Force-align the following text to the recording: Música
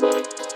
Música 0.00 0.47